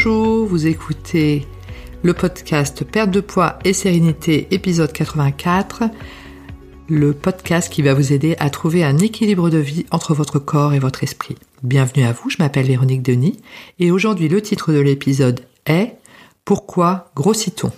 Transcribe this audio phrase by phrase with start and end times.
[0.00, 1.44] Bonjour, vous écoutez
[2.04, 5.90] le podcast Perte de poids et sérénité, épisode 84,
[6.88, 10.72] le podcast qui va vous aider à trouver un équilibre de vie entre votre corps
[10.72, 11.34] et votre esprit.
[11.64, 13.40] Bienvenue à vous, je m'appelle Véronique Denis
[13.80, 15.96] et aujourd'hui le titre de l'épisode est
[16.44, 17.72] Pourquoi grossit-on?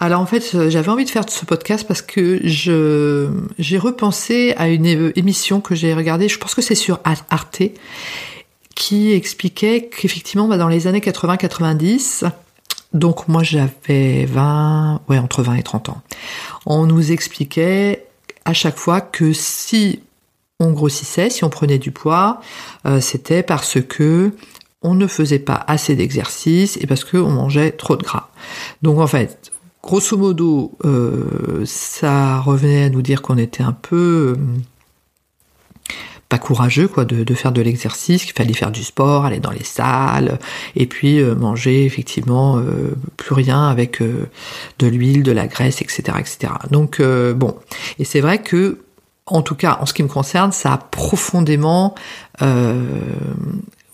[0.00, 5.12] Alors en fait, j'avais envie de faire ce podcast parce que j'ai repensé à une
[5.16, 7.62] émission que j'ai regardée, je pense que c'est sur Arte,
[8.74, 12.30] qui expliquait qu'effectivement, bah, dans les années 80-90,
[12.92, 16.02] donc moi j'avais 20, ouais, entre 20 et 30 ans,
[16.66, 18.06] on nous expliquait
[18.44, 20.00] à chaque fois que si
[20.60, 22.40] on grossissait, si on prenait du poids,
[22.86, 24.32] euh, c'était parce que
[24.82, 28.28] on ne faisait pas assez d'exercice et parce qu'on mangeait trop de gras.
[28.82, 29.50] Donc en fait,
[29.82, 34.36] grosso modo, euh, ça revenait à nous dire qu'on était un peu...
[34.36, 34.60] Euh,
[36.38, 40.38] courageux quoi de, faire de l'exercice, qu'il fallait faire du sport, aller dans les salles,
[40.76, 44.28] et puis euh, manger effectivement euh, plus rien avec euh,
[44.78, 46.02] de l'huile, de la graisse, etc.
[46.18, 46.52] etc.
[46.70, 47.56] Donc bon,
[47.98, 48.78] et c'est vrai que
[49.26, 51.94] en tout cas en ce qui me concerne, ça a profondément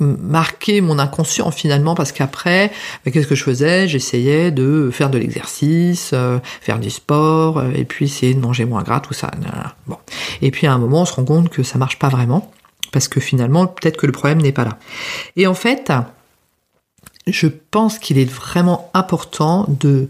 [0.01, 2.73] marqué mon inconscient finalement parce qu'après
[3.05, 3.87] qu'est-ce que je faisais?
[3.87, 6.15] J'essayais de faire de l'exercice
[6.61, 9.31] faire du sport et puis essayer de manger moins gras tout ça
[9.87, 9.97] bon
[10.43, 12.51] et puis à un moment, on se rend compte que ça marche pas vraiment,
[12.93, 14.79] parce que finalement, peut-être que le problème n'est pas là.
[15.37, 15.93] Et en fait,
[17.27, 20.09] je pense qu'il est vraiment important de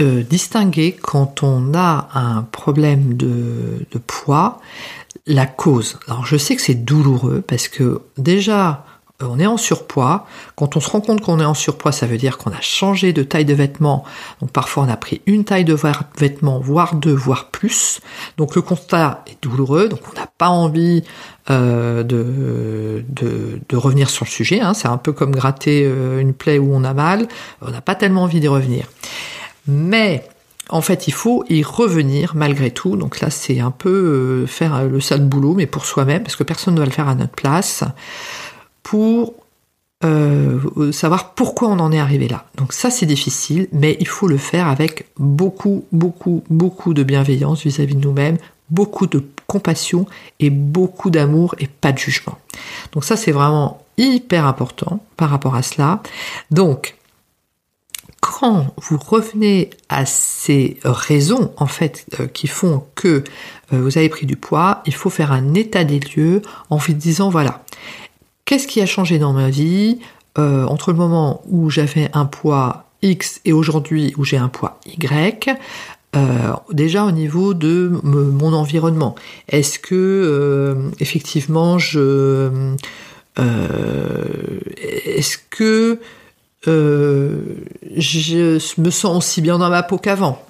[0.00, 4.60] euh, distinguer quand on a un problème de, poids,
[5.26, 5.98] la cause.
[6.08, 10.26] Alors je sais que c'est douloureux parce que déjà euh, on est en surpoids.
[10.56, 13.12] Quand on se rend compte qu'on est en surpoids, ça veut dire qu'on a changé
[13.12, 14.04] de taille de vêtements.
[14.40, 15.76] Donc parfois on a pris une taille de
[16.18, 18.00] vêtements, voire deux, voire plus.
[18.38, 19.88] Donc le constat est douloureux.
[19.88, 21.04] Donc on n'a pas envie
[21.50, 24.60] euh, de, de, revenir sur le sujet.
[24.60, 24.74] Hein.
[24.74, 27.28] C'est un peu comme gratter euh, une plaie où on a mal.
[27.62, 28.86] On n'a pas tellement envie d'y revenir.
[29.68, 30.28] Mais
[30.70, 32.96] en fait, il faut y revenir malgré tout.
[32.96, 36.74] Donc là, c'est un peu faire le sale boulot, mais pour soi-même, parce que personne
[36.74, 37.84] ne va le faire à notre place
[38.84, 39.34] pour
[40.04, 42.44] euh, savoir pourquoi on en est arrivé là.
[42.56, 47.62] Donc ça c'est difficile, mais il faut le faire avec beaucoup, beaucoup, beaucoup de bienveillance
[47.62, 48.36] vis-à-vis de nous-mêmes,
[48.70, 50.06] beaucoup de compassion
[50.40, 52.38] et beaucoup d'amour et pas de jugement.
[52.92, 56.02] Donc ça c'est vraiment hyper important par rapport à cela.
[56.50, 56.96] Donc
[58.20, 63.08] quand vous revenez à ces raisons en fait euh, qui font que
[63.72, 66.92] euh, vous avez pris du poids, il faut faire un état des lieux en vous
[66.94, 67.62] disant voilà,
[68.44, 69.98] Qu'est-ce qui a changé dans ma vie
[70.38, 74.80] euh, entre le moment où j'avais un poids X et aujourd'hui où j'ai un poids
[74.86, 75.50] Y
[76.16, 79.14] euh, déjà au niveau de mon environnement.
[79.48, 82.74] Est-ce que euh, effectivement je
[85.06, 85.98] est-ce que
[86.66, 90.44] je me sens aussi bien dans ma peau qu'avant?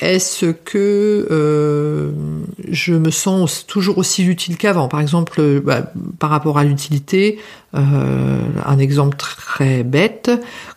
[0.00, 2.12] Est-ce que euh,
[2.68, 4.88] je me sens toujours aussi utile qu'avant?
[4.88, 7.38] Par exemple, euh, bah, par rapport à l'utilité,
[7.74, 10.30] euh, un exemple très bête,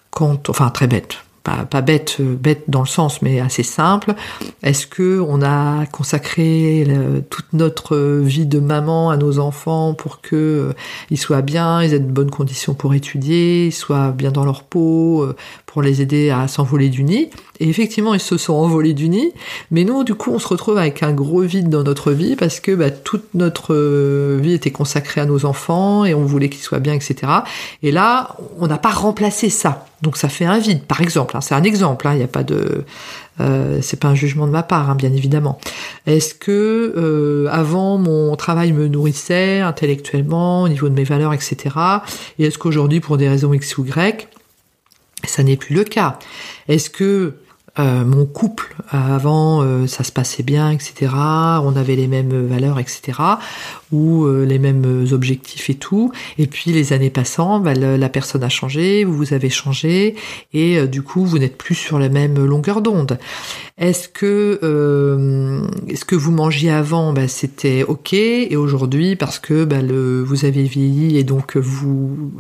[0.10, 4.14] quand, enfin très bête, pas, bête, bête dans le sens, mais assez simple.
[4.62, 6.88] Est-ce que on a consacré
[7.30, 10.74] toute notre vie de maman à nos enfants pour que euh,
[11.10, 14.64] ils soient bien, ils aient de bonnes conditions pour étudier, ils soient bien dans leur
[14.64, 17.30] peau, euh, pour les aider à s'envoler du nid?
[17.62, 19.32] Et effectivement, ils se sont envolés du nid,
[19.70, 22.60] mais nous, du coup, on se retrouve avec un gros vide dans notre vie parce
[22.60, 26.64] que bah, toute notre euh, vie était consacrée à nos enfants et on voulait qu'ils
[26.64, 27.16] soient bien, etc.
[27.84, 29.86] Et là, on n'a pas remplacé ça.
[30.02, 31.38] Donc ça fait un vide, par exemple.
[31.38, 31.42] Hein.
[31.42, 32.08] c'est un exemple.
[32.08, 32.14] Hein.
[32.14, 32.84] Il n'y a pas de,
[33.40, 35.60] euh, c'est pas un jugement de ma part, hein, bien évidemment.
[36.08, 41.76] Est-ce que euh, avant mon travail me nourrissait intellectuellement, au niveau de mes valeurs, etc.
[42.40, 44.28] Et est-ce qu'aujourd'hui, pour des raisons X ou Y,
[45.26, 46.18] ça n'est plus le cas?
[46.68, 47.36] Est-ce que
[47.80, 51.10] euh, mon couple avant euh, ça se passait bien etc
[51.64, 53.18] on avait les mêmes valeurs etc
[53.94, 56.12] ou euh, les mêmes objectifs et tout.
[56.38, 60.16] Et puis les années passant bah, la personne a changé vous avez changé.
[60.54, 63.20] Et du coup vous n'êtes plus sur la même longueur d'onde.
[63.78, 67.14] Est-ce que ce que vous mangiez avant?
[67.14, 68.14] Bah, c'était ok.
[68.14, 72.32] Et aujourd'hui parce que bah, vous avez vieilli et donc vous,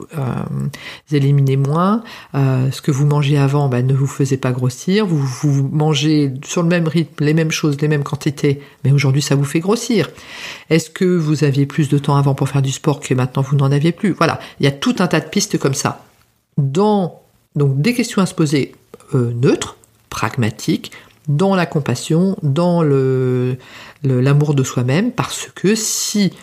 [1.12, 5.06] éliminez moins ce que vous mangiez avant ne vous faisait pas grossir.
[5.06, 9.22] Vous vous mangez sur le même rythme, les mêmes choses, les mêmes quantités, mais aujourd'hui
[9.22, 10.10] ça vous fait grossir.
[10.70, 13.56] Est-ce que vous aviez plus de temps avant pour faire du sport que maintenant vous
[13.56, 14.12] n'en aviez plus?
[14.12, 16.06] Voilà, il y a tout un tas de pistes comme ça.
[16.58, 17.22] Dans
[17.56, 18.76] donc des questions à se poser
[19.14, 19.78] euh, neutres,
[20.10, 20.92] pragmatiques,
[21.28, 23.58] dans la compassion, dans le
[24.04, 26.34] l'amour de soi-même, parce que si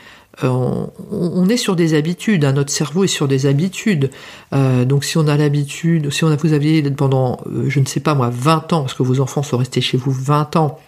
[0.43, 4.11] on, est sur des habitudes, hein, notre cerveau est sur des habitudes.
[4.53, 8.15] donc si on a l'habitude, si on a, vous aviez pendant, je ne sais pas
[8.15, 10.79] moi, 20 ans, parce que vos enfants sont restés chez vous 20 ans,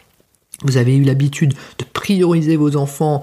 [0.63, 3.23] vous avez eu l'habitude de prioriser vos enfants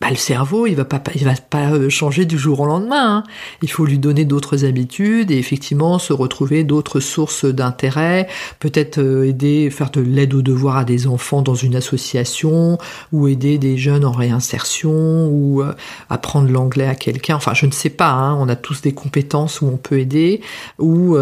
[0.00, 3.18] bah, le cerveau, il va pas, il va pas euh, changer du jour au lendemain.
[3.18, 3.24] Hein.
[3.60, 8.26] Il faut lui donner d'autres habitudes et effectivement se retrouver d'autres sources d'intérêt.
[8.60, 12.78] Peut-être euh, aider, faire de l'aide aux devoirs à des enfants dans une association
[13.12, 15.74] ou aider des jeunes en réinsertion ou euh,
[16.08, 17.36] apprendre l'anglais à quelqu'un.
[17.36, 18.10] Enfin, je ne sais pas.
[18.10, 18.38] Hein.
[18.40, 20.40] On a tous des compétences où on peut aider
[20.78, 21.14] ou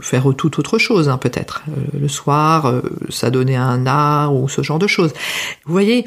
[0.00, 1.64] faire tout autre chose, hein, peut-être.
[1.98, 2.72] le soir,
[3.10, 5.12] s'adonner à un art ou ce genre de choses.
[5.66, 6.06] Vous voyez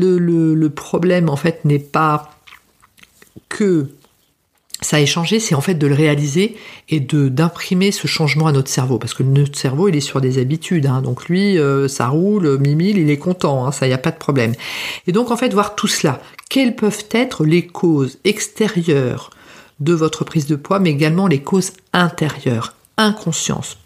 [0.00, 2.30] le, problème en fait n'est pas
[3.48, 3.88] que
[4.80, 6.56] ça ait changé, c'est en fait de le réaliser
[6.88, 10.20] et de d'imprimer ce changement à notre cerveau, parce que notre cerveau il est sur
[10.20, 11.02] des habitudes, hein.
[11.02, 14.18] donc lui euh, ça roule, mimile, il est content, hein, ça y a pas de
[14.18, 14.54] problème.
[15.08, 19.30] Et donc en fait voir tout cela, quelles peuvent être les causes extérieures
[19.80, 23.78] de votre prise de poids, mais également les causes intérieures inconscience,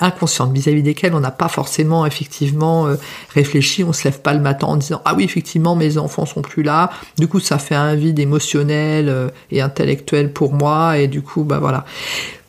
[0.00, 2.96] inconsciente vis-à-vis desquelles on n'a pas forcément effectivement euh,
[3.34, 6.42] réfléchi, on se lève pas le matin en disant ah oui effectivement mes enfants sont
[6.42, 11.08] plus là, du coup ça fait un vide émotionnel euh, et intellectuel pour moi et
[11.08, 11.84] du coup bah voilà.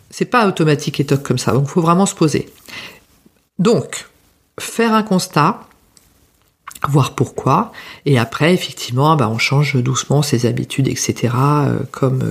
[0.09, 2.53] C'est pas automatique et toc comme ça, donc faut vraiment se poser.
[3.57, 4.07] Donc,
[4.59, 5.61] faire un constat,
[6.89, 7.71] voir pourquoi,
[8.05, 11.33] et après effectivement bah, on change doucement ses habitudes, etc.
[11.35, 12.21] Euh, comme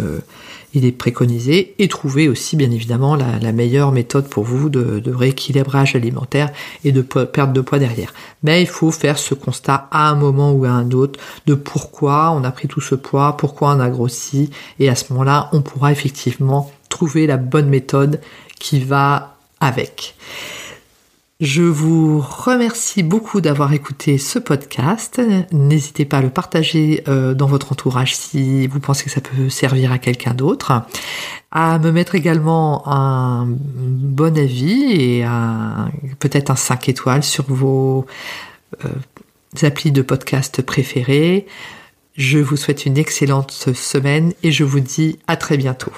[0.75, 5.94] il est préconisé et trouver aussi bien évidemment la, meilleure méthode pour vous de, rééquilibrage
[5.94, 6.50] alimentaire
[6.84, 8.14] et de perte de poids derrière.
[8.43, 12.31] Mais il faut faire ce constat à un moment ou à un autre de pourquoi
[12.31, 15.60] on a pris tout ce poids, pourquoi on a grossi et à ce moment-là on
[15.60, 18.20] pourra effectivement trouver la bonne méthode
[18.58, 20.14] qui va avec.
[21.42, 25.20] Je vous remercie beaucoup d'avoir écouté ce podcast.
[25.50, 29.48] N'hésitez pas à le partager euh, dans votre entourage si vous pensez que ça peut
[29.48, 30.84] servir à quelqu'un d'autre.
[31.50, 35.24] À me mettre également un bon avis et
[36.20, 38.06] peut-être un 5 étoiles sur vos
[38.84, 41.48] euh, applis de podcast préférés.
[42.16, 45.90] Je vous souhaite une excellente semaine et je vous dis à très bientôt.